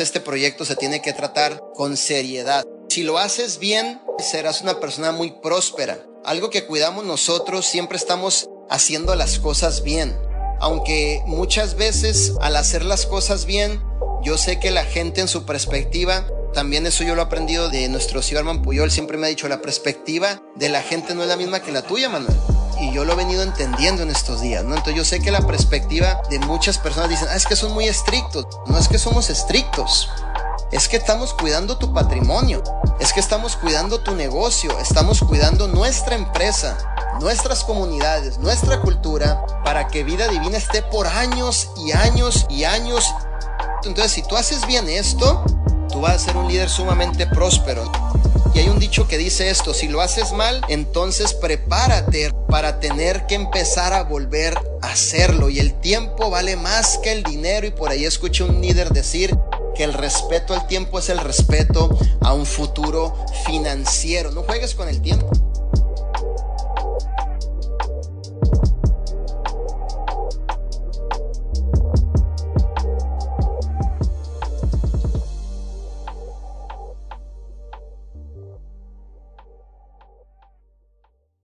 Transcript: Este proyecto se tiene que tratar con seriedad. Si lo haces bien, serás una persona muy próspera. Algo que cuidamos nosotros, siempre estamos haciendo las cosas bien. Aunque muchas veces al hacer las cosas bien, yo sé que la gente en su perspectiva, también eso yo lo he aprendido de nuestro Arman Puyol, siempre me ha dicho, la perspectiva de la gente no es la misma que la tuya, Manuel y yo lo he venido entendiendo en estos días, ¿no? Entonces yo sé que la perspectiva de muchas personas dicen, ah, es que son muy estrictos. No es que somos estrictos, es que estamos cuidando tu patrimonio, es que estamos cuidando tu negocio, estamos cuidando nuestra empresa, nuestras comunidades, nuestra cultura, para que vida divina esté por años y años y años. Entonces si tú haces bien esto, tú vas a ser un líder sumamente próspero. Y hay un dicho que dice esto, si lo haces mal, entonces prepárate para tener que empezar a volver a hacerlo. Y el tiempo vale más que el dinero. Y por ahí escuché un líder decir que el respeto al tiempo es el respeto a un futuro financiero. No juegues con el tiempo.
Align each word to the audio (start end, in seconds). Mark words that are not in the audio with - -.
Este 0.00 0.20
proyecto 0.20 0.64
se 0.64 0.76
tiene 0.76 1.02
que 1.02 1.12
tratar 1.12 1.62
con 1.74 1.98
seriedad. 1.98 2.64
Si 2.88 3.02
lo 3.02 3.18
haces 3.18 3.58
bien, 3.58 4.00
serás 4.18 4.62
una 4.62 4.80
persona 4.80 5.12
muy 5.12 5.30
próspera. 5.42 5.98
Algo 6.24 6.48
que 6.48 6.64
cuidamos 6.64 7.04
nosotros, 7.04 7.66
siempre 7.66 7.98
estamos 7.98 8.48
haciendo 8.70 9.14
las 9.14 9.38
cosas 9.38 9.82
bien. 9.82 10.16
Aunque 10.58 11.22
muchas 11.26 11.76
veces 11.76 12.32
al 12.40 12.56
hacer 12.56 12.82
las 12.82 13.04
cosas 13.04 13.44
bien, 13.44 13.82
yo 14.22 14.38
sé 14.38 14.58
que 14.58 14.70
la 14.70 14.84
gente 14.84 15.20
en 15.20 15.28
su 15.28 15.44
perspectiva, 15.44 16.26
también 16.54 16.86
eso 16.86 17.04
yo 17.04 17.14
lo 17.14 17.20
he 17.20 17.24
aprendido 17.26 17.68
de 17.68 17.86
nuestro 17.88 18.22
Arman 18.38 18.62
Puyol, 18.62 18.90
siempre 18.90 19.18
me 19.18 19.26
ha 19.26 19.30
dicho, 19.30 19.48
la 19.48 19.60
perspectiva 19.60 20.42
de 20.56 20.70
la 20.70 20.82
gente 20.82 21.14
no 21.14 21.22
es 21.22 21.28
la 21.28 21.36
misma 21.36 21.62
que 21.62 21.72
la 21.72 21.82
tuya, 21.82 22.08
Manuel 22.08 22.34
y 22.80 22.92
yo 22.92 23.04
lo 23.04 23.12
he 23.12 23.16
venido 23.16 23.42
entendiendo 23.42 24.02
en 24.02 24.10
estos 24.10 24.40
días, 24.40 24.64
¿no? 24.64 24.70
Entonces 24.70 24.94
yo 24.94 25.04
sé 25.04 25.20
que 25.20 25.30
la 25.30 25.46
perspectiva 25.46 26.22
de 26.30 26.38
muchas 26.40 26.78
personas 26.78 27.10
dicen, 27.10 27.28
ah, 27.30 27.36
es 27.36 27.46
que 27.46 27.56
son 27.56 27.72
muy 27.72 27.86
estrictos. 27.86 28.46
No 28.66 28.78
es 28.78 28.88
que 28.88 28.98
somos 28.98 29.28
estrictos, 29.28 30.08
es 30.72 30.88
que 30.88 30.96
estamos 30.96 31.34
cuidando 31.34 31.76
tu 31.78 31.92
patrimonio, 31.92 32.62
es 33.00 33.12
que 33.12 33.20
estamos 33.20 33.56
cuidando 33.56 34.00
tu 34.00 34.14
negocio, 34.14 34.70
estamos 34.78 35.20
cuidando 35.20 35.68
nuestra 35.68 36.14
empresa, 36.14 36.78
nuestras 37.20 37.64
comunidades, 37.64 38.38
nuestra 38.38 38.80
cultura, 38.80 39.44
para 39.64 39.88
que 39.88 40.04
vida 40.04 40.28
divina 40.28 40.56
esté 40.56 40.82
por 40.82 41.06
años 41.06 41.70
y 41.76 41.92
años 41.92 42.46
y 42.48 42.64
años. 42.64 43.04
Entonces 43.84 44.12
si 44.12 44.22
tú 44.22 44.36
haces 44.36 44.66
bien 44.66 44.88
esto, 44.88 45.44
tú 45.90 46.00
vas 46.00 46.14
a 46.14 46.18
ser 46.18 46.36
un 46.36 46.48
líder 46.48 46.68
sumamente 46.68 47.26
próspero. 47.26 47.90
Y 48.54 48.60
hay 48.60 48.68
un 48.68 48.78
dicho 48.78 49.06
que 49.06 49.18
dice 49.18 49.50
esto, 49.50 49.74
si 49.74 49.88
lo 49.88 50.00
haces 50.00 50.32
mal, 50.32 50.60
entonces 50.68 51.34
prepárate 51.34 52.32
para 52.48 52.80
tener 52.80 53.26
que 53.26 53.36
empezar 53.36 53.92
a 53.92 54.02
volver 54.02 54.58
a 54.82 54.88
hacerlo. 54.88 55.50
Y 55.50 55.60
el 55.60 55.74
tiempo 55.80 56.30
vale 56.30 56.56
más 56.56 56.98
que 56.98 57.12
el 57.12 57.22
dinero. 57.22 57.66
Y 57.66 57.70
por 57.70 57.90
ahí 57.90 58.04
escuché 58.04 58.42
un 58.44 58.60
líder 58.60 58.90
decir 58.90 59.36
que 59.74 59.84
el 59.84 59.92
respeto 59.92 60.54
al 60.54 60.66
tiempo 60.66 60.98
es 60.98 61.08
el 61.08 61.18
respeto 61.18 61.96
a 62.20 62.32
un 62.32 62.44
futuro 62.46 63.14
financiero. 63.46 64.32
No 64.32 64.42
juegues 64.42 64.74
con 64.74 64.88
el 64.88 65.00
tiempo. 65.00 65.30